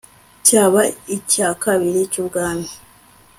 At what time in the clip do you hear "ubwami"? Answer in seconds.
2.23-2.69